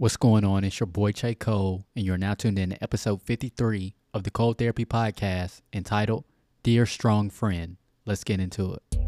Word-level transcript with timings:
What's 0.00 0.16
going 0.16 0.46
on? 0.46 0.64
It's 0.64 0.80
your 0.80 0.86
boy 0.86 1.12
Chae 1.12 1.38
Cole, 1.38 1.84
and 1.94 2.06
you're 2.06 2.16
now 2.16 2.32
tuned 2.32 2.58
in 2.58 2.70
to 2.70 2.82
episode 2.82 3.20
53 3.20 3.94
of 4.14 4.22
the 4.22 4.30
Cole 4.30 4.54
Therapy 4.54 4.86
Podcast 4.86 5.60
entitled 5.74 6.24
Dear 6.62 6.86
Strong 6.86 7.28
Friend. 7.28 7.76
Let's 8.06 8.24
get 8.24 8.40
into 8.40 8.72
it. 8.72 8.99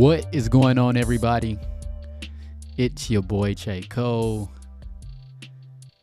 What 0.00 0.24
is 0.32 0.48
going 0.48 0.78
on, 0.78 0.96
everybody? 0.96 1.58
It's 2.78 3.10
your 3.10 3.20
boy 3.20 3.52
Chae 3.52 3.86
Cole. 3.86 4.50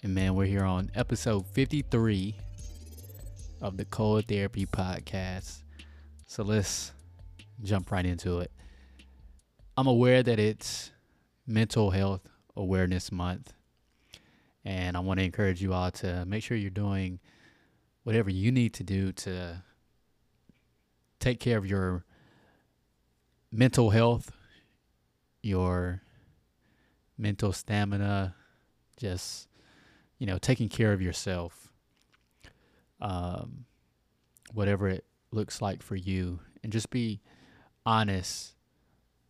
And 0.04 0.14
man, 0.14 0.36
we're 0.36 0.46
here 0.46 0.66
on 0.66 0.92
episode 0.94 1.48
53 1.48 2.36
of 3.60 3.76
the 3.76 3.86
Cole 3.86 4.22
Therapy 4.22 4.68
Podcast. 4.68 5.64
So 6.28 6.44
let's 6.44 6.92
jump 7.64 7.90
right 7.90 8.06
into 8.06 8.38
it. 8.42 8.52
I'm 9.76 9.88
aware 9.88 10.22
that 10.22 10.38
it's 10.38 10.92
Mental 11.48 11.90
Health 11.90 12.30
Awareness 12.56 13.12
Month. 13.12 13.52
And 14.64 14.96
I 14.96 15.00
want 15.00 15.20
to 15.22 15.26
encourage 15.26 15.60
you 15.60 15.74
all 15.74 15.90
to 15.90 16.24
make 16.26 16.44
sure 16.44 16.56
you're 16.56 16.70
doing 16.70 17.20
whatever 18.04 18.30
you 18.30 18.52
need 18.52 18.76
to 18.76 18.84
do 18.84 19.12
to 19.14 19.64
take 21.20 21.40
care 21.40 21.58
of 21.58 21.66
your 21.66 22.06
mental 23.52 23.92
health, 23.92 24.32
your 25.42 26.02
mental 27.18 27.54
stamina, 27.54 28.36
just 28.98 29.48
you 30.20 30.26
know, 30.26 30.38
taking 30.38 30.70
care 30.70 30.94
of 30.94 31.02
yourself, 31.02 31.72
um, 33.00 33.66
whatever 34.54 34.88
it 34.88 35.06
looks 35.32 35.62
like 35.62 35.84
for 35.84 35.96
you, 35.96 36.40
and 36.64 36.72
just 36.72 36.90
be 36.90 37.22
honest 37.86 38.56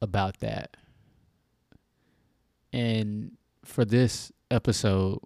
about 0.02 0.40
that. 0.40 0.78
And 2.72 3.31
for 3.66 3.84
this 3.84 4.31
episode, 4.50 5.20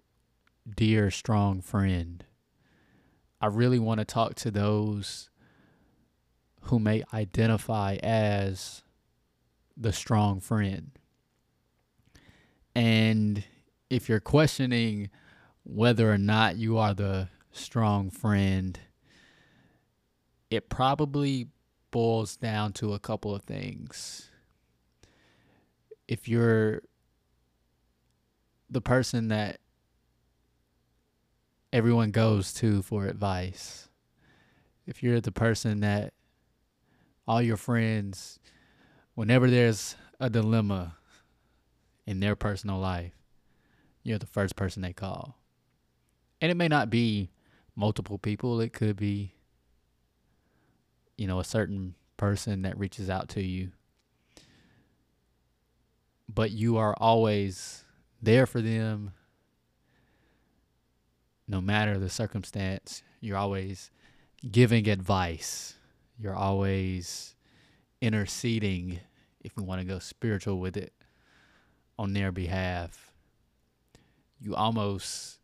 dear 0.76 1.10
strong 1.10 1.60
friend, 1.60 2.24
I 3.40 3.46
really 3.46 3.78
want 3.78 3.98
to 3.98 4.04
talk 4.04 4.34
to 4.36 4.50
those 4.50 5.28
who 6.62 6.78
may 6.78 7.02
identify 7.12 7.96
as 8.02 8.82
the 9.76 9.92
strong 9.92 10.40
friend. 10.40 10.90
And 12.74 13.44
if 13.90 14.08
you're 14.08 14.20
questioning 14.20 15.10
whether 15.64 16.10
or 16.10 16.18
not 16.18 16.56
you 16.56 16.78
are 16.78 16.94
the 16.94 17.28
strong 17.52 18.10
friend, 18.10 18.78
it 20.50 20.68
probably 20.68 21.48
boils 21.90 22.36
down 22.36 22.72
to 22.74 22.94
a 22.94 22.98
couple 22.98 23.34
of 23.34 23.42
things. 23.42 24.30
If 26.08 26.28
you're 26.28 26.82
the 28.70 28.80
person 28.80 29.28
that 29.28 29.58
everyone 31.72 32.10
goes 32.10 32.52
to 32.54 32.82
for 32.82 33.06
advice, 33.06 33.88
if 34.86 35.02
you're 35.02 35.20
the 35.20 35.32
person 35.32 35.80
that 35.80 36.12
all 37.32 37.40
your 37.40 37.56
friends, 37.56 38.38
whenever 39.14 39.48
there's 39.48 39.96
a 40.20 40.28
dilemma 40.28 40.94
in 42.06 42.20
their 42.20 42.36
personal 42.36 42.78
life, 42.78 43.14
you're 44.02 44.18
the 44.18 44.26
first 44.26 44.54
person 44.54 44.82
they 44.82 44.92
call. 44.92 45.38
And 46.42 46.50
it 46.50 46.56
may 46.56 46.68
not 46.68 46.90
be 46.90 47.30
multiple 47.74 48.18
people, 48.18 48.60
it 48.60 48.74
could 48.74 48.96
be, 48.96 49.32
you 51.16 51.26
know, 51.26 51.40
a 51.40 51.44
certain 51.44 51.94
person 52.18 52.62
that 52.62 52.78
reaches 52.78 53.08
out 53.08 53.30
to 53.30 53.42
you. 53.42 53.70
But 56.28 56.50
you 56.50 56.76
are 56.76 56.94
always 56.98 57.82
there 58.20 58.44
for 58.44 58.60
them 58.60 59.12
no 61.48 61.62
matter 61.62 61.98
the 61.98 62.10
circumstance. 62.10 63.02
You're 63.22 63.38
always 63.38 63.90
giving 64.50 64.86
advice 64.86 65.78
you're 66.18 66.34
always 66.34 67.34
interceding, 68.00 69.00
if 69.40 69.52
you 69.56 69.62
want 69.62 69.80
to 69.80 69.86
go 69.86 69.98
spiritual 69.98 70.58
with 70.58 70.76
it, 70.76 70.92
on 71.98 72.12
their 72.12 72.32
behalf. 72.32 73.12
You 74.40 74.54
almost 74.54 75.38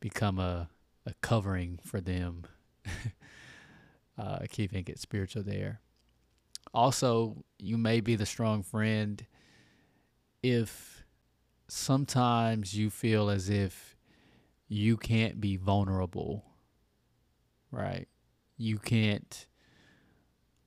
become 0.00 0.38
a, 0.38 0.68
a 1.06 1.14
covering 1.20 1.80
for 1.82 2.00
them, 2.00 2.44
uh, 4.18 4.38
keeping 4.50 4.84
it 4.86 4.98
spiritual 4.98 5.42
there. 5.42 5.80
Also, 6.72 7.44
you 7.58 7.78
may 7.78 8.00
be 8.00 8.14
the 8.14 8.26
strong 8.26 8.62
friend 8.62 9.26
if 10.42 11.04
sometimes 11.66 12.74
you 12.74 12.90
feel 12.90 13.28
as 13.28 13.48
if 13.48 13.96
you 14.68 14.96
can't 14.96 15.40
be 15.40 15.56
vulnerable, 15.56 16.44
right? 17.70 18.06
You 18.56 18.78
can't 18.78 19.46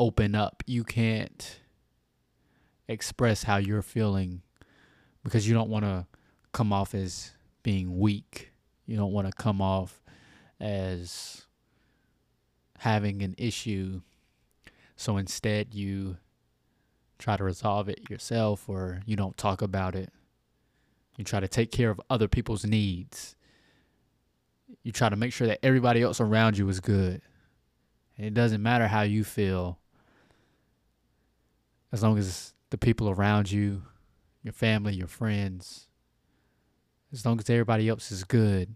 open 0.02 0.34
up. 0.34 0.64
You 0.66 0.84
can't 0.84 1.60
express 2.88 3.44
how 3.44 3.58
you're 3.58 3.84
feeling 3.84 4.42
because 5.24 5.48
you 5.48 5.54
don't 5.54 5.70
want 5.70 5.86
to 5.86 6.08
come 6.54 6.74
off 6.74 6.96
as 6.96 7.32
being 7.62 8.00
weak. 8.00 8.52
You 8.88 8.98
don't 8.98 9.12
want 9.12 9.28
to 9.28 9.34
come 9.34 9.62
off 9.62 10.02
as 10.60 11.46
having 12.80 13.22
an 13.22 13.36
issue. 13.38 14.02
So 14.96 15.18
instead, 15.18 15.76
you 15.76 16.18
try 17.20 17.38
to 17.38 17.44
resolve 17.44 17.88
it 17.88 18.10
yourself 18.10 18.68
or 18.68 19.02
you 19.06 19.16
don't 19.16 19.38
talk 19.38 19.62
about 19.62 19.94
it. 19.94 20.12
You 21.16 21.24
try 21.24 21.42
to 21.42 21.48
take 21.48 21.72
care 21.72 21.92
of 21.92 22.02
other 22.10 22.28
people's 22.28 22.66
needs. 22.66 23.36
You 24.82 24.92
try 24.92 25.10
to 25.10 25.16
make 25.16 25.32
sure 25.32 25.46
that 25.46 25.64
everybody 25.64 26.02
else 26.02 26.20
around 26.20 26.58
you 26.58 26.68
is 26.70 26.80
good. 26.80 27.22
And 28.18 28.26
it 28.26 28.34
doesn't 28.34 28.64
matter 28.64 28.88
how 28.88 29.04
you 29.04 29.24
feel 29.24 29.78
as 31.92 32.04
long 32.04 32.18
as 32.18 32.54
the 32.70 32.78
people 32.78 33.10
around 33.10 33.52
you, 33.52 33.84
your 34.44 34.54
family, 34.54 34.94
your 34.94 35.08
friends, 35.08 35.88
as 37.12 37.26
long 37.26 37.40
as 37.40 37.50
everybody 37.50 37.90
else 37.90 38.12
is 38.12 38.24
good, 38.24 38.76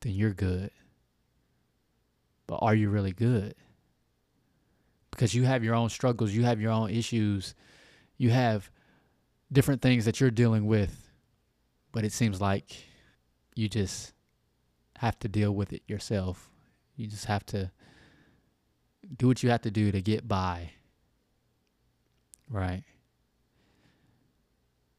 then 0.00 0.12
you're 0.12 0.32
good. 0.32 0.70
But 2.46 2.58
are 2.62 2.74
you 2.74 2.88
really 2.88 3.12
good? 3.12 3.54
Because 5.10 5.34
you 5.34 5.44
have 5.44 5.62
your 5.62 5.74
own 5.74 5.90
struggles, 5.90 6.32
you 6.32 6.44
have 6.44 6.60
your 6.60 6.72
own 6.72 6.90
issues, 6.90 7.54
you 8.16 8.30
have 8.30 8.70
different 9.52 9.82
things 9.82 10.06
that 10.06 10.20
you're 10.20 10.30
dealing 10.30 10.66
with, 10.66 11.10
but 11.92 12.04
it 12.04 12.12
seems 12.12 12.40
like 12.40 12.84
you 13.54 13.68
just 13.68 14.14
have 14.96 15.18
to 15.18 15.28
deal 15.28 15.52
with 15.52 15.72
it 15.72 15.82
yourself. 15.86 16.48
You 16.96 17.06
just 17.06 17.26
have 17.26 17.44
to 17.46 17.70
do 19.16 19.26
what 19.26 19.42
you 19.42 19.50
have 19.50 19.62
to 19.62 19.70
do 19.70 19.92
to 19.92 20.00
get 20.00 20.26
by. 20.26 20.72
Right. 22.52 22.84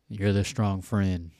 You're 0.09 0.33
the 0.33 0.43
strong 0.43 0.81
friend. 0.81 1.31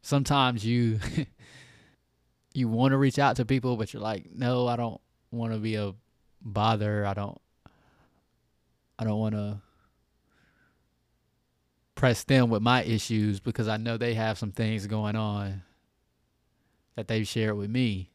Sometimes 0.00 0.64
you 0.64 0.98
you 2.54 2.68
want 2.68 2.92
to 2.92 2.96
reach 2.96 3.18
out 3.18 3.36
to 3.36 3.44
people 3.44 3.76
but 3.76 3.92
you're 3.92 4.02
like, 4.02 4.30
"No, 4.34 4.66
I 4.66 4.76
don't 4.76 5.00
want 5.30 5.52
to 5.52 5.58
be 5.58 5.74
a 5.74 5.94
bother. 6.40 7.04
I 7.04 7.12
don't 7.12 7.38
I 8.98 9.04
don't 9.04 9.18
want 9.18 9.34
to 9.34 9.60
press 11.94 12.24
them 12.24 12.48
with 12.48 12.62
my 12.62 12.82
issues 12.82 13.40
because 13.40 13.68
I 13.68 13.76
know 13.76 13.96
they 13.96 14.14
have 14.14 14.38
some 14.38 14.52
things 14.52 14.86
going 14.86 15.16
on 15.16 15.62
that 16.94 17.08
they've 17.08 17.28
shared 17.28 17.56
with 17.56 17.70
me. 17.70 18.10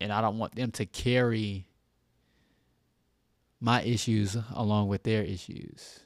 And 0.00 0.12
I 0.12 0.20
don't 0.20 0.38
want 0.38 0.54
them 0.54 0.70
to 0.72 0.86
carry 0.86 1.66
my 3.60 3.82
issues 3.82 4.36
along 4.54 4.88
with 4.88 5.02
their 5.02 5.22
issues. 5.22 6.00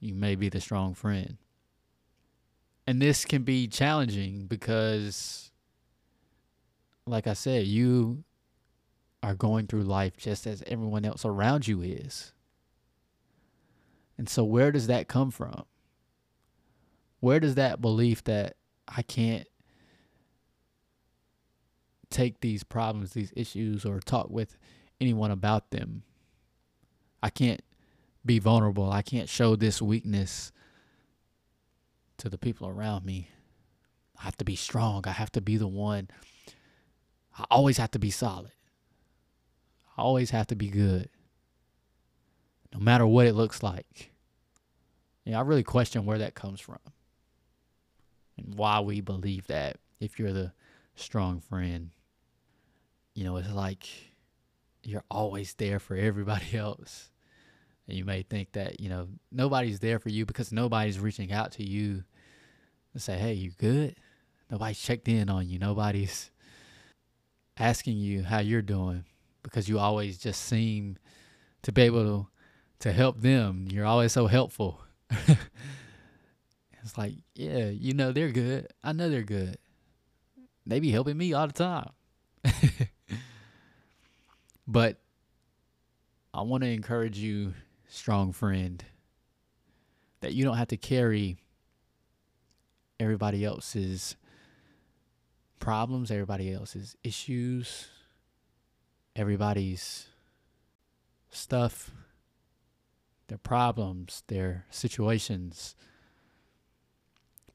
You 0.00 0.14
may 0.14 0.34
be 0.34 0.48
the 0.48 0.60
strong 0.60 0.94
friend. 0.94 1.36
And 2.86 3.00
this 3.00 3.24
can 3.24 3.42
be 3.42 3.66
challenging 3.66 4.46
because, 4.46 5.50
like 7.06 7.26
I 7.26 7.32
said, 7.32 7.66
you 7.66 8.24
are 9.22 9.34
going 9.34 9.66
through 9.66 9.84
life 9.84 10.16
just 10.16 10.46
as 10.46 10.62
everyone 10.66 11.04
else 11.04 11.24
around 11.24 11.66
you 11.66 11.80
is. 11.80 12.32
And 14.18 14.28
so, 14.28 14.44
where 14.44 14.70
does 14.70 14.86
that 14.88 15.08
come 15.08 15.30
from? 15.30 15.64
Where 17.20 17.40
does 17.40 17.54
that 17.54 17.80
belief 17.80 18.22
that 18.24 18.56
I 18.86 19.00
can't 19.00 19.46
take 22.14 22.40
these 22.40 22.62
problems, 22.62 23.12
these 23.12 23.32
issues, 23.36 23.84
or 23.84 23.98
talk 23.98 24.30
with 24.30 24.56
anyone 25.00 25.32
about 25.32 25.70
them. 25.70 26.04
I 27.24 27.30
can't 27.30 27.62
be 28.26 28.38
vulnerable. 28.38 28.92
I 28.92 29.00
can't 29.00 29.30
show 29.30 29.56
this 29.56 29.80
weakness 29.80 30.52
to 32.18 32.28
the 32.28 32.36
people 32.36 32.68
around 32.68 33.06
me. 33.06 33.30
I 34.20 34.24
have 34.24 34.36
to 34.36 34.44
be 34.44 34.56
strong. 34.56 35.04
I 35.06 35.12
have 35.12 35.32
to 35.32 35.40
be 35.40 35.56
the 35.56 35.66
one. 35.66 36.08
I 37.38 37.46
always 37.50 37.78
have 37.78 37.92
to 37.92 37.98
be 37.98 38.10
solid. 38.10 38.52
I 39.96 40.02
always 40.02 40.32
have 40.32 40.48
to 40.48 40.54
be 40.54 40.68
good. 40.68 41.08
No 42.74 42.78
matter 42.78 43.06
what 43.06 43.26
it 43.26 43.32
looks 43.32 43.62
like. 43.62 44.12
Yeah, 45.24 45.38
I 45.38 45.42
really 45.42 45.62
question 45.62 46.04
where 46.04 46.18
that 46.18 46.34
comes 46.34 46.60
from 46.60 46.80
and 48.36 48.54
why 48.54 48.80
we 48.80 49.00
believe 49.00 49.46
that 49.46 49.78
if 49.98 50.18
you're 50.18 50.34
the 50.34 50.52
strong 50.94 51.40
friend. 51.40 51.88
You 53.14 53.24
know, 53.24 53.38
it's 53.38 53.50
like 53.50 53.88
you're 54.82 55.04
always 55.10 55.54
there 55.54 55.78
for 55.78 55.96
everybody 55.96 56.54
else. 56.58 57.08
And 57.86 57.96
you 57.96 58.04
may 58.04 58.22
think 58.22 58.52
that, 58.52 58.80
you 58.80 58.88
know, 58.88 59.08
nobody's 59.30 59.80
there 59.80 59.98
for 59.98 60.08
you 60.08 60.24
because 60.24 60.52
nobody's 60.52 60.98
reaching 60.98 61.32
out 61.32 61.52
to 61.52 61.62
you 61.62 62.04
and 62.92 63.02
say, 63.02 63.18
hey, 63.18 63.34
you 63.34 63.50
good? 63.58 63.96
Nobody's 64.50 64.80
checked 64.80 65.08
in 65.08 65.28
on 65.28 65.48
you. 65.48 65.58
Nobody's 65.58 66.30
asking 67.58 67.98
you 67.98 68.22
how 68.22 68.38
you're 68.38 68.62
doing 68.62 69.04
because 69.42 69.68
you 69.68 69.78
always 69.78 70.16
just 70.18 70.42
seem 70.42 70.96
to 71.62 71.72
be 71.72 71.82
able 71.82 72.04
to, 72.04 72.26
to 72.80 72.92
help 72.92 73.20
them. 73.20 73.66
You're 73.70 73.86
always 73.86 74.12
so 74.12 74.26
helpful. 74.26 74.80
it's 75.10 76.96
like, 76.96 77.14
yeah, 77.34 77.66
you 77.68 77.92
know, 77.92 78.12
they're 78.12 78.30
good. 78.30 78.68
I 78.82 78.92
know 78.92 79.10
they're 79.10 79.22
good. 79.22 79.58
They 80.66 80.80
be 80.80 80.90
helping 80.90 81.18
me 81.18 81.34
all 81.34 81.46
the 81.46 81.52
time. 81.52 81.90
but 84.66 84.98
I 86.32 86.42
want 86.42 86.62
to 86.64 86.70
encourage 86.70 87.18
you 87.18 87.52
strong 87.94 88.32
friend, 88.32 88.84
that 90.20 90.34
you 90.34 90.44
don't 90.44 90.56
have 90.56 90.68
to 90.68 90.76
carry 90.76 91.36
everybody 92.98 93.44
else's 93.44 94.16
problems, 95.60 96.10
everybody 96.10 96.52
else's 96.52 96.96
issues, 97.04 97.88
everybody's 99.14 100.08
stuff, 101.30 101.92
their 103.28 103.38
problems, 103.38 104.22
their 104.26 104.66
situations. 104.70 105.76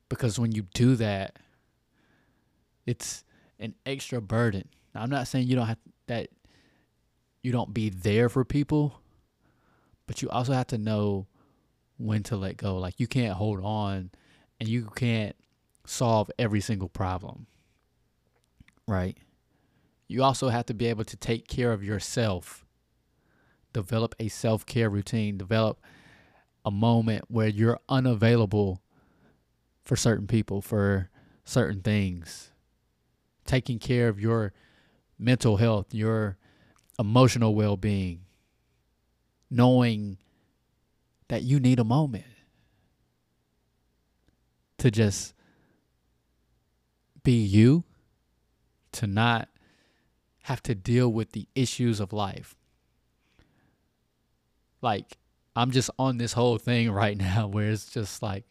Because 0.07 0.39
when 0.39 0.53
you 0.53 0.63
do 0.73 0.95
that, 0.95 1.37
it's 2.85 3.23
an 3.59 3.75
extra 3.85 4.21
burden. 4.21 4.69
Now, 4.95 5.01
I'm 5.01 5.09
not 5.09 5.27
saying 5.27 5.47
you 5.47 5.55
don't 5.55 5.67
have 5.67 5.77
that 6.07 6.29
you 7.43 7.51
don't 7.51 7.73
be 7.73 7.89
there 7.89 8.29
for 8.29 8.43
people, 8.43 8.99
but 10.09 10.23
you 10.23 10.29
also 10.29 10.53
have 10.53 10.65
to 10.65 10.79
know 10.79 11.27
when 11.97 12.23
to 12.23 12.35
let 12.35 12.57
go. 12.57 12.77
Like 12.77 12.99
you 12.99 13.05
can't 13.05 13.35
hold 13.35 13.63
on 13.63 14.09
and 14.59 14.67
you 14.67 14.89
can't 14.95 15.35
solve 15.85 16.31
every 16.39 16.61
single 16.61 16.89
problem. 16.89 17.45
Right? 18.87 19.19
You 20.07 20.23
also 20.23 20.49
have 20.49 20.65
to 20.65 20.73
be 20.73 20.87
able 20.87 21.03
to 21.03 21.15
take 21.15 21.47
care 21.47 21.71
of 21.71 21.83
yourself. 21.83 22.65
Develop 23.71 24.15
a 24.19 24.29
self-care 24.29 24.89
routine, 24.89 25.37
develop 25.37 25.79
a 26.65 26.71
moment 26.71 27.25
where 27.27 27.47
you're 27.47 27.79
unavailable 27.87 28.81
for 29.83 29.95
certain 29.95 30.25
people, 30.25 30.59
for 30.59 31.11
certain 31.45 31.81
things. 31.81 32.49
Taking 33.45 33.77
care 33.77 34.07
of 34.07 34.19
your 34.19 34.53
mental 35.19 35.57
health, 35.57 35.93
your 35.93 36.39
emotional 36.97 37.53
well-being, 37.53 38.21
knowing 39.49 40.17
that 41.27 41.43
you 41.43 41.59
need 41.59 41.79
a 41.79 41.83
moment 41.83 42.25
to 44.77 44.91
just 44.91 45.33
be 47.23 47.33
you, 47.33 47.83
to 48.91 49.07
not 49.07 49.49
have 50.43 50.63
to 50.63 50.73
deal 50.73 51.11
with 51.11 51.31
the 51.33 51.47
issues 51.53 51.99
of 51.99 52.13
life. 52.13 52.55
Like, 54.81 55.17
I'm 55.55 55.71
just 55.71 55.89
on 55.99 56.17
this 56.17 56.33
whole 56.33 56.57
thing 56.57 56.91
right 56.91 57.17
now 57.17 57.47
where 57.47 57.69
it's 57.69 57.91
just 57.91 58.23
like 58.23 58.45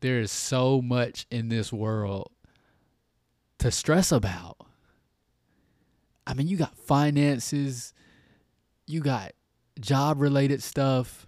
there 0.00 0.20
is 0.20 0.32
so 0.32 0.80
much 0.80 1.26
in 1.30 1.48
this 1.48 1.72
world 1.72 2.30
to 3.58 3.70
stress 3.70 4.12
about. 4.12 4.56
I 6.26 6.34
mean, 6.34 6.48
you 6.48 6.56
got 6.56 6.76
finances, 6.76 7.92
you 8.86 9.00
got 9.00 9.32
job 9.80 10.20
related 10.20 10.62
stuff, 10.62 11.26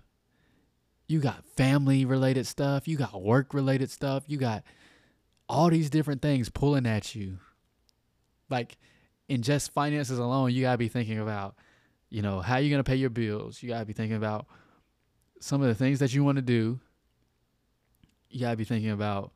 you 1.06 1.20
got 1.20 1.44
family 1.44 2.04
related 2.04 2.46
stuff, 2.46 2.86
you 2.86 2.96
got 2.96 3.20
work 3.22 3.52
related 3.52 3.90
stuff, 3.90 4.24
you 4.26 4.38
got 4.38 4.62
all 5.48 5.68
these 5.68 5.90
different 5.90 6.22
things 6.22 6.48
pulling 6.48 6.86
at 6.86 7.14
you. 7.14 7.38
Like 8.48 8.76
in 9.28 9.42
just 9.42 9.72
finances 9.72 10.18
alone, 10.18 10.52
you 10.52 10.62
got 10.62 10.72
to 10.72 10.78
be 10.78 10.88
thinking 10.88 11.18
about, 11.18 11.56
you 12.10 12.22
know, 12.22 12.40
how 12.40 12.58
you're 12.58 12.70
going 12.70 12.82
to 12.82 12.88
pay 12.88 12.96
your 12.96 13.10
bills. 13.10 13.62
You 13.62 13.70
got 13.70 13.80
to 13.80 13.86
be 13.86 13.92
thinking 13.92 14.16
about 14.16 14.46
some 15.40 15.62
of 15.62 15.68
the 15.68 15.74
things 15.74 15.98
that 15.98 16.14
you 16.14 16.22
want 16.22 16.36
to 16.36 16.42
do. 16.42 16.78
You 18.28 18.40
got 18.40 18.50
to 18.52 18.56
be 18.56 18.64
thinking 18.64 18.90
about 18.90 19.32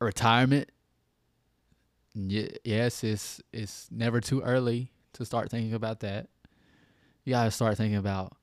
retirement. 0.00 0.70
Yes, 2.14 3.04
it's 3.04 3.40
it's 3.52 3.88
never 3.90 4.20
too 4.20 4.40
early 4.42 4.90
to 5.14 5.24
start 5.24 5.50
thinking 5.50 5.74
about 5.74 6.00
that 6.00 6.28
you 7.28 7.34
got 7.34 7.44
to 7.44 7.50
start 7.50 7.76
thinking 7.76 7.98
about 7.98 8.34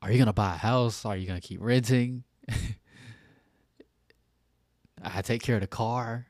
are 0.00 0.10
you 0.10 0.16
to 0.24 0.32
buy 0.32 0.54
a 0.54 0.56
house? 0.56 1.04
Are 1.04 1.14
you 1.14 1.26
to 1.40 1.46
keep 1.46 1.60
renting? 1.60 2.24
I 5.02 5.20
take 5.20 5.42
care 5.42 5.56
of 5.56 5.60
the 5.60 5.66
car. 5.66 6.26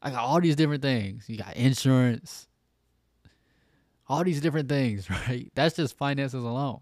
I 0.00 0.08
got 0.08 0.20
all 0.20 0.40
these 0.40 0.56
different 0.56 0.80
things. 0.80 1.28
You 1.28 1.36
got 1.36 1.54
insurance. 1.54 2.48
All 4.08 4.24
these 4.24 4.40
different 4.40 4.70
things, 4.70 5.10
right? 5.28 5.52
That's 5.54 5.76
just 5.76 5.98
finances 5.98 6.42
alone. 6.42 6.80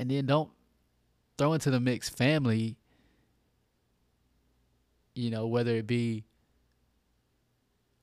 And 0.00 0.10
then 0.10 0.26
don't 0.26 0.50
throw 1.38 1.52
into 1.52 1.70
the 1.70 1.78
mix 1.78 2.08
family, 2.08 2.76
you 5.14 5.30
know, 5.30 5.46
whether 5.46 5.76
it 5.76 5.86
be 5.86 6.24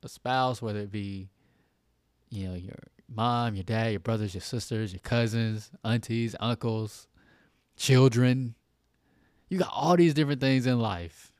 a 0.02 0.08
spouse, 0.08 0.62
whether 0.62 0.80
it 0.80 0.90
be, 0.90 1.28
you 2.30 2.48
know, 2.48 2.54
your 2.54 2.78
mom, 3.08 3.54
your 3.54 3.64
dad, 3.64 3.90
your 3.90 4.00
brothers, 4.00 4.34
your 4.34 4.40
sisters, 4.40 4.92
your 4.92 5.00
cousins, 5.00 5.70
aunties, 5.84 6.36
uncles, 6.38 7.08
children. 7.76 8.54
You 9.48 9.58
got 9.58 9.70
all 9.72 9.96
these 9.96 10.14
different 10.14 10.40
things 10.40 10.66
in 10.66 10.78
life. 10.78 11.32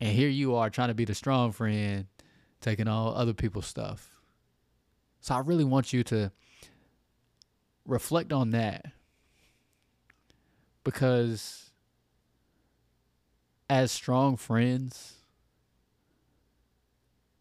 And 0.00 0.10
here 0.10 0.28
you 0.28 0.56
are 0.56 0.68
trying 0.68 0.88
to 0.88 0.94
be 0.94 1.04
the 1.04 1.14
strong 1.14 1.52
friend, 1.52 2.06
taking 2.60 2.88
all 2.88 3.14
other 3.14 3.32
people's 3.32 3.66
stuff. 3.66 4.20
So 5.20 5.34
I 5.34 5.38
really 5.38 5.64
want 5.64 5.92
you 5.92 6.02
to 6.04 6.32
reflect 7.86 8.32
on 8.32 8.50
that. 8.50 8.86
Because 10.84 11.70
as 13.68 13.90
strong 13.90 14.36
friends, 14.36 15.14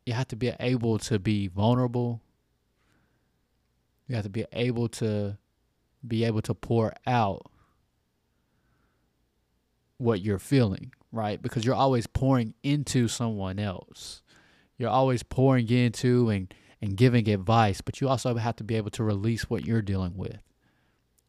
you 0.06 0.14
have 0.14 0.28
to 0.30 0.36
be 0.36 0.54
able 0.60 0.98
to 1.00 1.20
be 1.20 1.48
vulnerable 1.48 2.22
you 4.08 4.16
have 4.16 4.24
to 4.24 4.30
be 4.30 4.46
able 4.54 4.88
to 4.90 5.38
be 6.08 6.24
able 6.24 6.42
to 6.44 6.54
pour 6.54 6.94
out 7.08 7.50
what 9.98 10.22
you're 10.22 10.40
feeling, 10.40 10.92
right? 11.12 11.42
Because 11.42 11.66
you're 11.66 11.74
always 11.74 12.06
pouring 12.06 12.54
into 12.64 13.08
someone 13.08 13.60
else. 13.60 14.22
You're 14.78 14.90
always 14.90 15.24
pouring 15.24 15.70
into 15.70 16.30
and, 16.30 16.54
and 16.82 16.98
giving 16.98 17.30
advice, 17.30 17.82
but 17.82 18.02
you 18.02 18.10
also 18.10 18.36
have 18.36 18.58
to 18.58 18.64
be 18.64 18.76
able 18.76 18.92
to 18.92 19.04
release 19.04 19.50
what 19.50 19.66
you're 19.66 19.82
dealing 19.82 20.16
with. 20.18 20.38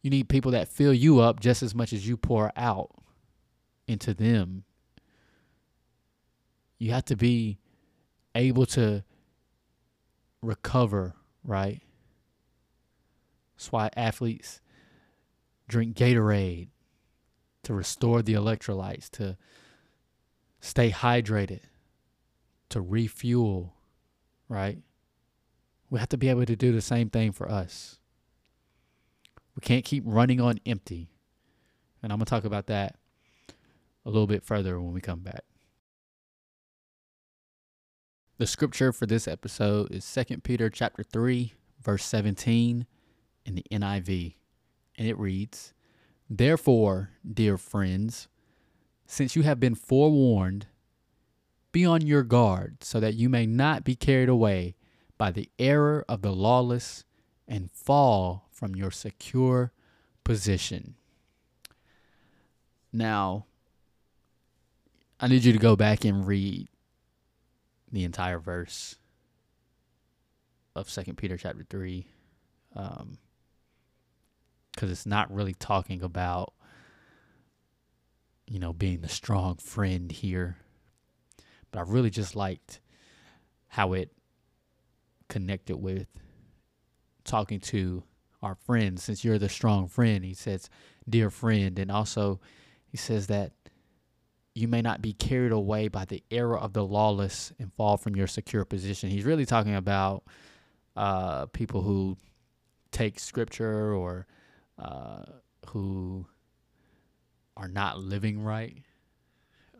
You 0.02 0.10
need 0.10 0.28
people 0.28 0.52
that 0.52 0.68
fill 0.68 0.92
you 0.92 1.20
up 1.20 1.40
just 1.40 1.62
as 1.62 1.74
much 1.74 1.92
as 1.92 2.06
you 2.06 2.16
pour 2.16 2.52
out 2.56 2.90
into 3.88 4.14
them. 4.14 4.64
You 6.78 6.92
have 6.92 7.04
to 7.06 7.16
be 7.16 7.58
able 8.34 8.66
to 8.66 9.02
recover, 10.42 11.14
right? 11.42 11.80
That's 13.56 13.72
why 13.72 13.90
athletes 13.96 14.60
drink 15.68 15.96
Gatorade 15.96 16.68
to 17.64 17.74
restore 17.74 18.22
the 18.22 18.34
electrolytes, 18.34 19.10
to 19.10 19.36
stay 20.60 20.90
hydrated, 20.90 21.62
to 22.68 22.80
refuel, 22.80 23.74
right? 24.48 24.78
We 25.90 25.98
have 25.98 26.08
to 26.10 26.18
be 26.18 26.28
able 26.28 26.46
to 26.46 26.56
do 26.56 26.72
the 26.72 26.82
same 26.82 27.10
thing 27.10 27.32
for 27.32 27.50
us. 27.50 27.98
We 29.54 29.60
can't 29.60 29.84
keep 29.84 30.04
running 30.06 30.40
on 30.40 30.60
empty. 30.66 31.08
And 32.02 32.12
I'm 32.12 32.18
going 32.18 32.26
to 32.26 32.30
talk 32.30 32.44
about 32.44 32.66
that 32.66 32.96
a 34.04 34.10
little 34.10 34.26
bit 34.26 34.44
further 34.44 34.80
when 34.80 34.92
we 34.92 35.00
come 35.00 35.20
back. 35.20 35.44
The 38.38 38.46
scripture 38.46 38.92
for 38.92 39.06
this 39.06 39.26
episode 39.26 39.90
is 39.90 40.12
2 40.12 40.38
Peter 40.38 40.68
chapter 40.68 41.02
3, 41.02 41.54
verse 41.82 42.04
17 42.04 42.86
in 43.46 43.54
the 43.54 43.64
NIV. 43.70 44.34
And 44.98 45.08
it 45.08 45.18
reads, 45.18 45.72
Therefore, 46.28 47.10
dear 47.26 47.56
friends, 47.56 48.28
since 49.06 49.36
you 49.36 49.42
have 49.42 49.60
been 49.60 49.74
forewarned, 49.74 50.66
be 51.72 51.86
on 51.86 52.06
your 52.06 52.22
guard 52.22 52.82
so 52.82 53.00
that 53.00 53.14
you 53.14 53.28
may 53.28 53.46
not 53.46 53.84
be 53.84 53.94
carried 53.94 54.28
away 54.28 54.74
by 55.16 55.30
the 55.30 55.48
error 55.58 56.04
of 56.08 56.22
the 56.22 56.32
lawless 56.32 57.04
and 57.46 57.70
fall 57.70 58.48
from 58.50 58.74
your 58.74 58.90
secure 58.90 59.72
position. 60.24 60.94
Now, 62.92 63.46
I 65.20 65.28
need 65.28 65.44
you 65.44 65.52
to 65.52 65.58
go 65.58 65.76
back 65.76 66.04
and 66.04 66.26
read 66.26 66.68
the 67.92 68.04
entire 68.04 68.38
verse 68.38 68.96
of 70.74 70.90
Second 70.90 71.16
Peter 71.16 71.36
chapter 71.36 71.64
three, 71.68 72.06
um, 72.74 73.16
because 74.76 74.92
it's 74.92 75.06
not 75.06 75.34
really 75.34 75.54
talking 75.54 76.02
about 76.02 76.52
you 78.46 78.60
know 78.60 78.72
being 78.72 79.00
the 79.00 79.08
strong 79.08 79.56
friend 79.56 80.12
here 80.12 80.56
but 81.70 81.80
I 81.80 81.82
really 81.90 82.10
just 82.10 82.36
liked 82.36 82.80
how 83.68 83.92
it 83.92 84.12
connected 85.28 85.76
with 85.76 86.08
talking 87.24 87.60
to 87.60 88.02
our 88.42 88.54
friends. 88.54 89.02
Since 89.02 89.24
you're 89.24 89.38
the 89.38 89.48
strong 89.48 89.88
friend, 89.88 90.24
he 90.24 90.34
says, 90.34 90.70
dear 91.08 91.30
friend. 91.30 91.78
And 91.78 91.90
also, 91.90 92.40
he 92.86 92.96
says 92.96 93.26
that 93.26 93.52
you 94.54 94.68
may 94.68 94.80
not 94.80 95.02
be 95.02 95.12
carried 95.12 95.52
away 95.52 95.88
by 95.88 96.04
the 96.06 96.22
error 96.30 96.58
of 96.58 96.72
the 96.72 96.84
lawless 96.84 97.52
and 97.58 97.72
fall 97.74 97.96
from 97.96 98.16
your 98.16 98.26
secure 98.26 98.64
position. 98.64 99.10
He's 99.10 99.24
really 99.24 99.44
talking 99.44 99.74
about 99.74 100.24
uh, 100.96 101.46
people 101.46 101.82
who 101.82 102.16
take 102.90 103.18
scripture 103.18 103.92
or 103.92 104.26
uh, 104.78 105.24
who 105.68 106.26
are 107.56 107.68
not 107.68 107.98
living 107.98 108.42
right. 108.42 108.82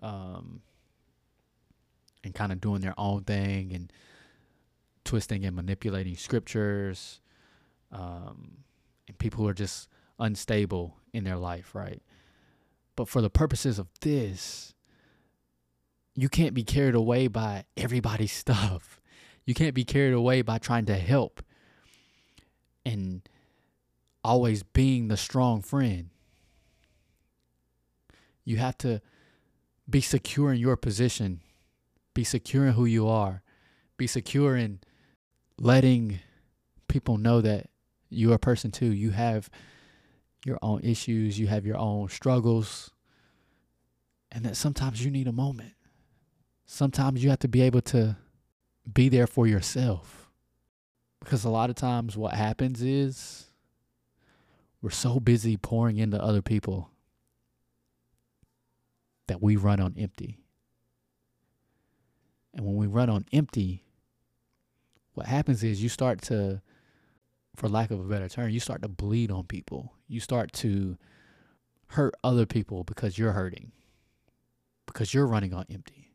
Um, 0.03 0.63
and 2.23 2.35
kind 2.35 2.53
of 2.53 2.61
doing 2.61 2.81
their 2.81 2.95
own 2.99 3.23
thing 3.23 3.73
and 3.73 3.93
twisting 5.05 5.45
and 5.45 5.55
manipulating 5.55 6.17
scriptures, 6.17 7.21
um, 7.93 8.59
and 9.07 9.17
people 9.19 9.43
who 9.43 9.49
are 9.49 9.55
just 9.55 9.89
unstable 10.19 10.97
in 11.13 11.25
their 11.25 11.37
life, 11.37 11.75
right? 11.75 12.03
But 12.97 13.09
for 13.09 13.23
the 13.23 13.31
purposes 13.31 13.79
of 13.79 13.87
this, 14.01 14.75
you 16.15 16.29
can't 16.29 16.53
be 16.53 16.65
carried 16.65 16.95
away 16.95 17.29
by 17.29 17.65
everybody's 17.77 18.33
stuff. 18.45 19.01
You 19.45 19.55
can't 19.55 19.75
be 19.75 19.85
carried 19.85 20.13
away 20.13 20.43
by 20.43 20.59
trying 20.59 20.87
to 20.87 20.97
help 20.97 21.43
and 22.85 23.29
always 24.27 24.63
being 24.63 25.09
the 25.09 25.17
strong 25.17 25.63
friend. 25.63 26.11
You 28.45 28.59
have 28.59 28.77
to 28.79 29.01
be 29.89 30.01
secure 30.01 30.53
in 30.53 30.61
your 30.61 30.77
position 30.77 31.41
be 32.17 32.25
secure 32.25 32.67
in 32.67 32.73
who 32.73 32.87
you 32.87 33.07
are. 33.07 33.43
Be 33.99 34.07
secure 34.07 34.57
in 34.57 34.81
letting 35.59 36.21
people 36.89 37.19
know 37.19 37.43
that 37.43 37.69
you're 38.09 38.37
a 38.37 38.39
person 38.39 38.71
too. 38.71 38.87
You 38.87 39.11
have 39.11 39.51
your 40.47 40.59
own 40.63 40.81
issues, 40.81 41.39
you 41.39 41.47
have 41.49 41.67
your 41.67 41.77
own 41.77 42.09
struggles, 42.09 42.91
and 44.33 44.47
that 44.47 44.57
sometimes 44.57 45.05
you 45.05 45.11
need 45.11 45.29
a 45.29 45.33
moment. 45.33 45.75
Sometimes 46.65 47.23
you 47.23 47.29
have 47.29 47.41
to 47.41 47.49
be 47.49 47.61
able 47.61 47.83
to 47.83 48.17
be 48.91 49.11
there 49.11 49.27
for 49.27 49.47
yourself. 49.47 50.31
Because 51.21 51.45
a 51.45 51.51
lot 51.51 51.69
of 51.69 51.77
times 51.77 52.17
what 52.17 52.33
happens 52.33 52.81
is 52.81 53.46
we're 54.87 54.91
so 54.91 55.19
busy 55.19 55.57
pouring 55.57 55.97
into 55.97 56.23
other 56.23 56.41
people 56.41 56.93
that 59.27 59.43
we 59.43 59.57
run 59.57 59.81
on 59.81 59.93
empty. 59.99 60.39
And 62.55 62.65
when 62.65 62.77
we 62.77 62.87
run 62.87 63.11
on 63.11 63.25
empty, 63.33 63.83
what 65.15 65.27
happens 65.27 65.65
is 65.65 65.83
you 65.83 65.89
start 65.89 66.23
to, 66.23 66.63
for 67.57 67.69
lack 67.69 67.91
of 67.91 67.99
a 67.99 68.05
better 68.05 68.29
term, 68.29 68.51
you 68.51 68.61
start 68.61 68.81
to 68.83 68.89
bleed 68.89 69.33
on 69.33 69.43
people. 69.47 69.93
You 70.07 70.21
start 70.21 70.53
to 70.53 70.97
hurt 71.89 72.15
other 72.23 72.47
people 72.47 72.85
because 72.85 73.19
you're 73.19 73.33
hurting, 73.33 73.73
because 74.87 75.13
you're 75.13 75.27
running 75.27 75.53
on 75.53 75.65
empty, 75.69 76.15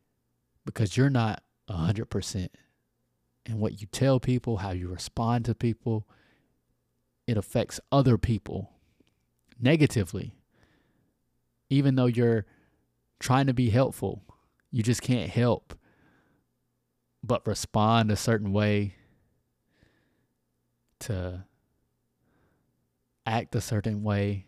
because 0.66 0.96
you're 0.96 1.10
not 1.10 1.44
100%. 1.70 2.48
And 3.48 3.60
what 3.60 3.82
you 3.82 3.88
tell 3.88 4.22
people, 4.22 4.56
how 4.56 4.72
you 4.72 4.88
respond 4.88 5.44
to 5.44 5.54
people, 5.54 6.08
it 7.32 7.38
affects 7.38 7.80
other 7.94 8.18
people 8.18 8.72
negatively. 9.58 10.36
Even 11.70 11.96
though 11.96 12.08
you're 12.08 12.46
trying 13.22 13.48
to 13.48 13.54
be 13.54 13.70
helpful, 13.70 14.22
you 14.70 14.84
just 14.84 15.02
can't 15.02 15.30
help 15.30 15.74
but 17.24 17.48
respond 17.48 18.12
a 18.12 18.18
certain 18.18 18.52
way 18.52 18.96
to 21.00 21.46
act 23.26 23.56
a 23.56 23.62
certain 23.62 24.04
way 24.04 24.46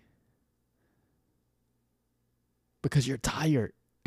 because 2.82 3.08
you're 3.08 3.18
tired. 3.18 3.72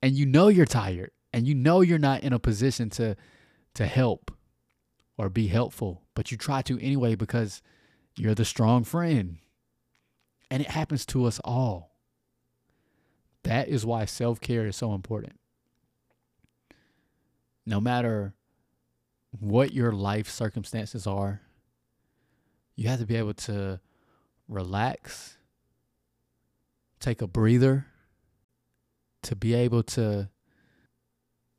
and 0.00 0.14
you 0.14 0.24
know 0.24 0.48
you're 0.48 0.64
tired 0.64 1.10
and 1.30 1.46
you 1.46 1.54
know 1.54 1.82
you're 1.82 1.98
not 1.98 2.22
in 2.22 2.32
a 2.32 2.38
position 2.38 2.88
to 2.88 3.14
to 3.74 3.84
help 3.84 4.30
or 5.20 5.28
be 5.28 5.48
helpful, 5.48 6.02
but 6.14 6.30
you 6.30 6.36
try 6.36 6.62
to 6.62 6.78
anyway 6.80 7.14
because 7.14 7.62
you're 8.16 8.34
the 8.34 8.44
strong 8.44 8.84
friend. 8.84 9.38
And 10.50 10.62
it 10.62 10.70
happens 10.70 11.04
to 11.06 11.26
us 11.26 11.40
all. 11.44 11.96
That 13.44 13.68
is 13.68 13.86
why 13.86 14.04
self-care 14.04 14.66
is 14.66 14.76
so 14.76 14.94
important 14.94 15.40
no 17.66 17.80
matter 17.80 18.34
what 19.30 19.72
your 19.72 19.92
life 19.92 20.28
circumstances 20.28 21.06
are, 21.06 21.40
you 22.74 22.88
have 22.88 22.98
to 22.98 23.06
be 23.06 23.16
able 23.16 23.34
to 23.34 23.80
relax, 24.48 25.36
take 26.98 27.22
a 27.22 27.26
breather, 27.26 27.86
to 29.22 29.36
be 29.36 29.54
able 29.54 29.82
to 29.84 30.28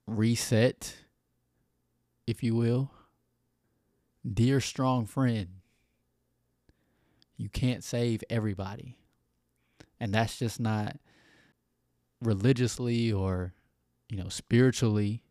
reset, 0.06 0.98
if 2.28 2.44
you 2.44 2.56
will. 2.56 2.92
Dear 4.30 4.62
strong 4.62 5.06
friend, 5.06 5.48
you 7.38 7.50
can't 7.50 7.84
save 7.84 8.24
everybody. 8.30 8.98
And 10.00 10.14
that's 10.14 10.38
just 10.38 10.60
not 10.60 10.98
religiously 12.22 13.12
or, 13.12 13.54
you 14.10 14.18
know, 14.18 14.30
spiritually 14.30 15.24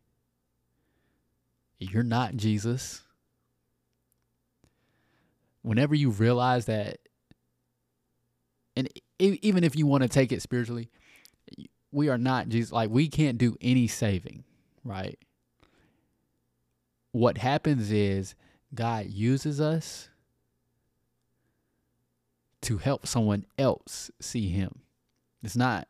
you're 1.81 2.03
not 2.03 2.35
Jesus. 2.35 3.01
Whenever 5.63 5.95
you 5.95 6.11
realize 6.11 6.65
that, 6.65 6.99
and 8.75 8.87
even 9.19 9.63
if 9.63 9.75
you 9.75 9.87
want 9.87 10.03
to 10.03 10.09
take 10.09 10.31
it 10.31 10.41
spiritually, 10.41 10.89
we 11.91 12.07
are 12.09 12.17
not 12.17 12.49
Jesus. 12.49 12.71
Like, 12.71 12.89
we 12.89 13.09
can't 13.09 13.37
do 13.37 13.57
any 13.61 13.87
saving, 13.87 14.43
right? 14.83 15.19
What 17.11 17.37
happens 17.37 17.91
is 17.91 18.35
God 18.73 19.07
uses 19.07 19.59
us 19.59 20.09
to 22.61 22.77
help 22.77 23.07
someone 23.07 23.45
else 23.57 24.11
see 24.19 24.49
him. 24.49 24.79
It's 25.43 25.55
not 25.55 25.87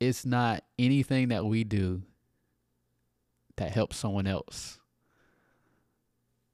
it's 0.00 0.24
not 0.24 0.62
anything 0.78 1.28
that 1.28 1.44
we 1.44 1.64
do 1.64 2.02
that 3.56 3.72
helps 3.72 3.96
someone 3.96 4.26
else 4.26 4.78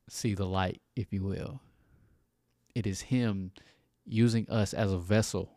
see 0.08 0.34
the 0.34 0.46
light, 0.46 0.80
if 0.96 1.12
you 1.12 1.22
will. 1.22 1.60
It 2.74 2.86
is 2.86 3.02
Him 3.02 3.52
using 4.06 4.48
us 4.48 4.74
as 4.74 4.92
a 4.92 4.98
vessel. 4.98 5.50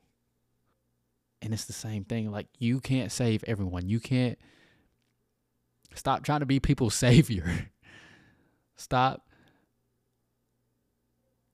And 1.42 1.54
it's 1.54 1.66
the 1.66 1.74
same 1.74 2.04
thing. 2.04 2.32
Like, 2.32 2.48
you 2.58 2.80
can't 2.80 3.12
save 3.12 3.44
everyone. 3.46 3.88
You 3.88 4.00
can't 4.00 4.38
stop 5.94 6.24
trying 6.24 6.42
to 6.42 6.46
be 6.46 6.60
people's 6.60 6.96
savior. 6.96 7.70
Stop 8.78 9.28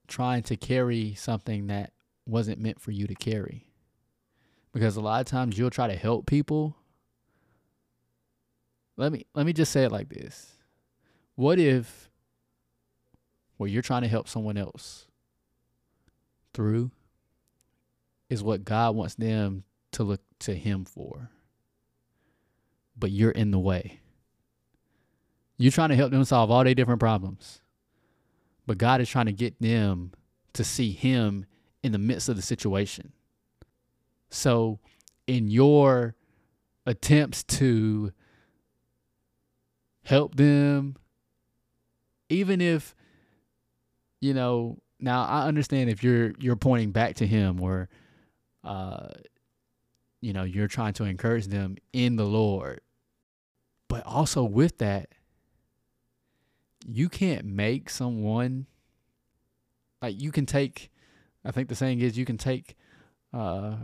trying 0.08 0.44
to 0.44 0.56
carry 0.56 1.13
something 1.15 1.68
that 1.68 1.92
wasn't 2.25 2.60
meant 2.60 2.80
for 2.80 2.92
you 2.92 3.08
to 3.08 3.15
carry. 3.15 3.65
Because 4.74 4.96
a 4.96 5.01
lot 5.01 5.22
of 5.22 5.27
times 5.27 5.58
you'll 5.58 5.70
try 5.70 5.88
to 5.88 5.96
help 5.96 6.25
people 6.25 6.75
let 8.96 9.12
me 9.12 9.25
let 9.34 9.48
me 9.48 9.53
just 9.53 9.72
say 9.72 9.86
it 9.86 9.92
like 9.92 10.10
this. 10.10 10.56
What 11.36 11.58
if 11.58 12.10
what 13.58 13.72
you're 13.72 13.82
trying 13.82 14.03
to 14.03 14.08
help 14.08 14.27
someone 14.27 14.58
else 14.58 15.08
through 16.53 16.92
is 18.30 18.44
what 18.44 18.63
God 18.63 18.96
wants 18.96 19.15
them 19.15 19.63
to 19.94 20.03
look 20.03 20.22
to 20.39 20.53
him 20.53 20.86
for? 20.86 21.32
but 22.98 23.12
you're 23.12 23.32
in 23.32 23.51
the 23.51 23.60
way. 23.60 24.00
You're 25.57 25.72
trying 25.72 25.89
to 25.89 25.95
help 25.95 26.12
them 26.12 26.24
solve 26.24 26.51
all 26.51 26.63
their 26.63 26.74
different 26.74 27.00
problems. 27.00 27.62
But 28.65 28.77
God 28.77 29.01
is 29.01 29.10
trying 29.10 29.25
to 29.27 29.33
get 29.33 29.60
them 29.62 30.12
to 30.53 30.63
see 30.63 30.91
Him 30.91 31.45
in 31.83 31.91
the 31.91 31.98
midst 31.98 32.29
of 32.29 32.36
the 32.36 32.41
situation. 32.41 33.12
So, 34.29 34.79
in 35.27 35.50
your 35.50 36.15
attempts 36.86 37.43
to 37.43 38.12
help 40.03 40.36
them, 40.36 40.95
even 42.29 42.62
if, 42.62 42.95
you 44.22 44.33
know, 44.33 44.79
now 45.00 45.24
I 45.24 45.48
understand 45.48 45.89
if 45.89 46.03
you're 46.03 46.31
you're 46.39 46.55
pointing 46.55 46.91
back 46.91 47.15
to 47.15 47.27
Him 47.27 47.62
or, 47.62 47.89
uh, 48.63 49.10
you 50.22 50.33
know, 50.33 50.43
you're 50.43 50.67
trying 50.67 50.93
to 50.93 51.03
encourage 51.03 51.48
them 51.48 51.75
in 51.91 52.15
the 52.15 52.25
Lord, 52.25 52.81
but 53.89 54.05
also 54.05 54.43
with 54.43 54.77
that, 54.79 55.10
you 56.88 57.10
can't 57.10 57.46
make 57.46 57.90
someone 57.90 58.66
like 60.02 60.22
you 60.22 60.32
can 60.32 60.46
take 60.46 60.92
I 61.46 61.52
think 61.52 61.70
the 61.70 61.75
saying 61.75 62.00
is 62.00 62.18
you 62.18 62.25
can 62.25 62.38
take 62.38 62.75
uh, 63.34 63.75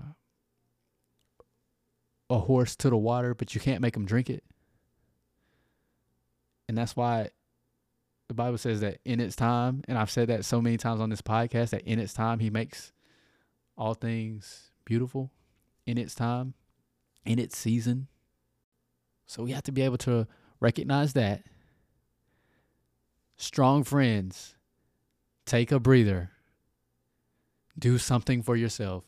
a 2.30 2.40
horse 2.40 2.76
to 2.78 2.90
the 2.90 2.98
water, 2.98 3.34
but 3.34 3.54
you 3.54 3.62
can't 3.62 3.82
make 3.82 3.96
him 3.96 4.06
drink 4.06 4.30
it. 4.30 4.44
And 6.68 6.78
that's 6.78 6.96
why 6.96 7.30
the 8.28 8.34
Bible 8.34 8.58
says 8.58 8.82
that 8.82 9.00
in 9.04 9.20
its 9.20 9.36
time, 9.36 9.84
and 9.88 9.98
I've 9.98 10.12
said 10.12 10.30
that 10.30 10.46
so 10.46 10.62
many 10.62 10.78
times 10.78 11.02
on 11.02 11.10
this 11.10 11.22
podcast, 11.22 11.72
that 11.72 11.82
in 11.82 12.00
its 12.00 12.14
time, 12.14 12.40
He 12.40 12.50
makes 12.50 12.94
all 13.76 13.96
things 13.96 14.72
beautiful 14.86 15.32
in 15.86 15.98
its 15.98 16.14
time, 16.14 16.54
in 17.26 17.40
its 17.40 17.58
season. 17.58 18.08
So 19.26 19.44
we 19.44 19.52
have 19.52 19.64
to 19.64 19.72
be 19.72 19.82
able 19.82 19.98
to 20.00 20.28
recognize 20.60 21.14
that. 21.14 21.44
Strong 23.40 23.86
friends, 23.86 24.56
take 25.46 25.72
a 25.72 25.80
breather 25.80 26.30
do 27.80 27.98
something 27.98 28.44
for 28.44 28.56
yourself. 28.56 29.04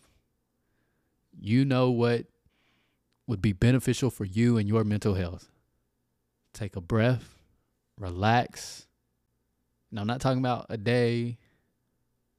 You 1.40 1.66
know 1.66 1.92
what 1.92 2.26
would 3.28 3.42
be 3.42 3.54
beneficial 3.54 4.10
for 4.10 4.26
you 4.26 4.58
and 4.58 4.68
your 4.68 4.84
mental 4.84 5.16
health. 5.16 5.50
Take 6.54 6.76
a 6.76 6.82
breath, 6.82 7.36
relax. 7.98 8.88
And 9.90 10.00
I'm 10.00 10.08
not 10.08 10.22
talking 10.22 10.40
about 10.40 10.68
a 10.70 10.78
day, 10.78 11.38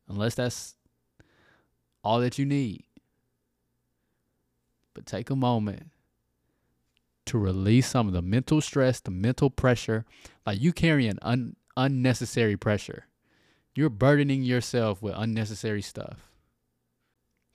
unless 0.08 0.34
that's 0.34 0.74
all 2.02 2.20
that 2.20 2.38
you 2.38 2.44
need. 2.44 2.84
But 4.94 5.06
take 5.06 5.30
a 5.30 5.36
moment 5.36 5.90
to 7.26 7.38
release 7.38 7.86
some 7.86 8.08
of 8.08 8.12
the 8.12 8.22
mental 8.22 8.60
stress, 8.60 9.00
the 9.00 9.10
mental 9.10 9.48
pressure. 9.48 10.04
Like 10.44 10.60
you 10.60 10.72
carry 10.72 11.06
an 11.06 11.18
un- 11.22 11.56
unnecessary 11.76 12.56
pressure. 12.56 13.06
You're 13.74 13.90
burdening 13.90 14.42
yourself 14.42 15.00
with 15.02 15.14
unnecessary 15.16 15.82
stuff. 15.82 16.30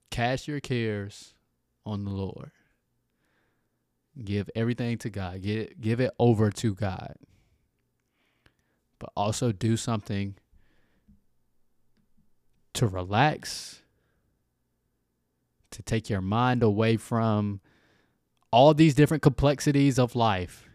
Cast 0.09 0.47
your 0.47 0.59
cares 0.59 1.33
on 1.85 2.05
the 2.05 2.11
Lord. 2.11 2.51
Give 4.23 4.49
everything 4.55 4.97
to 4.99 5.09
God. 5.09 5.41
Give 5.41 5.59
it, 5.59 5.81
give 5.81 5.99
it 5.99 6.11
over 6.17 6.49
to 6.49 6.73
God. 6.73 7.15
But 8.99 9.11
also 9.15 9.51
do 9.51 9.77
something 9.77 10.35
to 12.73 12.87
relax, 12.87 13.81
to 15.71 15.83
take 15.83 16.09
your 16.09 16.21
mind 16.21 16.63
away 16.63 16.97
from 16.97 17.61
all 18.51 18.73
these 18.73 18.95
different 18.95 19.21
complexities 19.21 19.99
of 19.99 20.15
life 20.15 20.67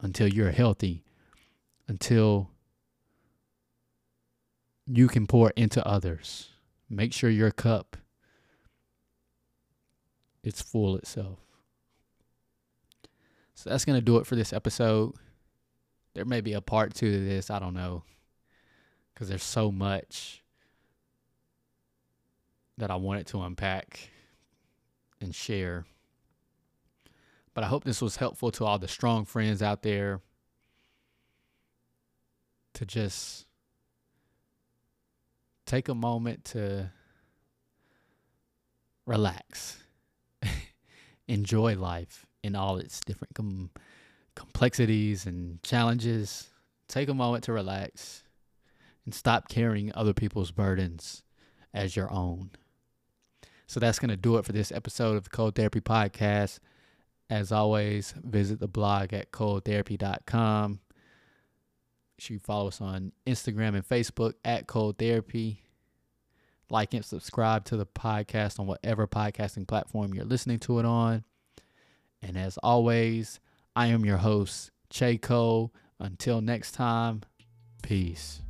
until 0.00 0.28
you're 0.28 0.50
healthy, 0.50 1.04
until 1.88 2.50
you 4.86 5.08
can 5.08 5.26
pour 5.26 5.50
into 5.50 5.86
others. 5.86 6.48
Make 6.88 7.12
sure 7.12 7.30
your 7.30 7.50
cup 7.50 7.96
is 10.42 10.62
full 10.62 10.96
itself. 10.96 11.38
So 13.54 13.70
that's 13.70 13.84
going 13.84 13.98
to 13.98 14.04
do 14.04 14.18
it 14.18 14.26
for 14.26 14.36
this 14.36 14.52
episode. 14.52 15.14
There 16.14 16.24
may 16.24 16.40
be 16.40 16.52
a 16.52 16.60
part 16.60 16.94
two 16.94 17.10
to 17.10 17.24
this. 17.24 17.50
I 17.50 17.58
don't 17.58 17.74
know. 17.74 18.04
Because 19.12 19.28
there's 19.28 19.42
so 19.42 19.72
much 19.72 20.42
that 22.78 22.90
I 22.90 22.96
wanted 22.96 23.26
to 23.28 23.42
unpack 23.42 24.10
and 25.20 25.34
share. 25.34 25.86
But 27.54 27.64
I 27.64 27.68
hope 27.68 27.84
this 27.84 28.02
was 28.02 28.16
helpful 28.16 28.50
to 28.52 28.66
all 28.66 28.78
the 28.78 28.88
strong 28.88 29.24
friends 29.24 29.62
out 29.62 29.82
there 29.82 30.20
to 32.76 32.84
just 32.84 33.46
take 35.64 35.88
a 35.88 35.94
moment 35.94 36.44
to 36.44 36.90
relax, 39.06 39.78
enjoy 41.28 41.74
life 41.74 42.26
in 42.42 42.54
all 42.54 42.76
its 42.76 43.00
different 43.00 43.34
com- 43.34 43.70
complexities 44.34 45.24
and 45.24 45.62
challenges. 45.62 46.48
Take 46.86 47.08
a 47.08 47.14
moment 47.14 47.44
to 47.44 47.52
relax 47.52 48.24
and 49.06 49.14
stop 49.14 49.48
carrying 49.48 49.90
other 49.94 50.12
people's 50.12 50.50
burdens 50.50 51.22
as 51.72 51.96
your 51.96 52.12
own. 52.12 52.50
So 53.66 53.80
that's 53.80 53.98
going 53.98 54.10
to 54.10 54.16
do 54.16 54.36
it 54.36 54.44
for 54.44 54.52
this 54.52 54.70
episode 54.70 55.16
of 55.16 55.24
the 55.24 55.30
Cole 55.30 55.50
Therapy 55.50 55.80
Podcast. 55.80 56.58
As 57.30 57.50
always, 57.50 58.14
visit 58.22 58.60
the 58.60 58.68
blog 58.68 59.12
at 59.14 59.32
coletherapy.com 59.32 60.80
you 62.18 62.38
follow 62.38 62.68
us 62.68 62.80
on 62.80 63.12
Instagram 63.26 63.74
and 63.74 63.88
Facebook 63.88 64.34
at 64.44 64.66
Cole 64.66 64.92
Therapy. 64.92 65.62
Like 66.68 66.94
and 66.94 67.04
subscribe 67.04 67.64
to 67.66 67.76
the 67.76 67.86
podcast 67.86 68.58
on 68.58 68.66
whatever 68.66 69.06
podcasting 69.06 69.68
platform 69.68 70.14
you're 70.14 70.24
listening 70.24 70.58
to 70.60 70.80
it 70.80 70.84
on. 70.84 71.24
And 72.22 72.36
as 72.36 72.58
always, 72.58 73.38
I 73.76 73.86
am 73.88 74.04
your 74.04 74.16
host, 74.16 74.72
Chae 74.90 75.20
Cole. 75.20 75.72
Until 76.00 76.40
next 76.40 76.72
time, 76.72 77.22
peace. 77.82 78.42